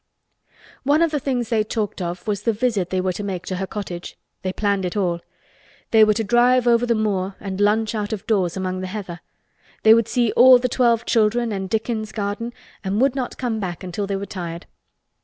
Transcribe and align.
One 0.81 1.03
of 1.03 1.11
the 1.11 1.19
things 1.19 1.49
they 1.49 1.63
talked 1.63 2.01
of 2.01 2.25
was 2.27 2.41
the 2.41 2.53
visit 2.53 2.89
they 2.89 2.99
were 3.01 3.13
to 3.13 3.23
make 3.23 3.45
to 3.45 3.57
her 3.57 3.67
cottage. 3.67 4.17
They 4.41 4.51
planned 4.51 4.83
it 4.83 4.97
all. 4.97 5.19
They 5.91 6.03
were 6.03 6.15
to 6.15 6.23
drive 6.23 6.65
over 6.67 6.87
the 6.87 6.95
moor 6.95 7.35
and 7.39 7.61
lunch 7.61 7.93
out 7.93 8.11
of 8.11 8.25
doors 8.25 8.57
among 8.57 8.81
the 8.81 8.87
heather. 8.87 9.19
They 9.83 9.93
would 9.93 10.07
see 10.07 10.31
all 10.31 10.57
the 10.57 10.67
twelve 10.67 11.05
children 11.05 11.51
and 11.51 11.69
Dickon's 11.69 12.11
garden 12.11 12.51
and 12.83 12.99
would 12.99 13.13
not 13.13 13.37
come 13.37 13.59
back 13.59 13.83
until 13.83 14.07
they 14.07 14.15
were 14.15 14.25
tired. 14.25 14.65